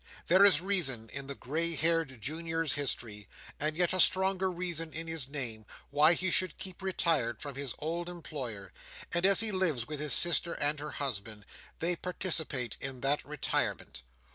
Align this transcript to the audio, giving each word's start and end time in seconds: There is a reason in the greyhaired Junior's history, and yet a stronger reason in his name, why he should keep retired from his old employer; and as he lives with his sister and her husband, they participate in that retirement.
There 0.25 0.43
is 0.43 0.61
a 0.61 0.63
reason 0.63 1.09
in 1.13 1.27
the 1.27 1.35
greyhaired 1.35 2.19
Junior's 2.19 2.73
history, 2.73 3.27
and 3.59 3.77
yet 3.77 3.93
a 3.93 3.99
stronger 3.99 4.49
reason 4.51 4.91
in 4.93 5.05
his 5.05 5.29
name, 5.29 5.63
why 5.91 6.13
he 6.15 6.31
should 6.31 6.57
keep 6.57 6.81
retired 6.81 7.39
from 7.39 7.53
his 7.53 7.75
old 7.77 8.09
employer; 8.09 8.73
and 9.13 9.27
as 9.27 9.41
he 9.41 9.51
lives 9.51 9.87
with 9.87 9.99
his 9.99 10.13
sister 10.13 10.53
and 10.55 10.79
her 10.79 10.93
husband, 10.93 11.45
they 11.77 11.95
participate 11.95 12.77
in 12.81 13.01
that 13.01 13.23
retirement. 13.23 14.01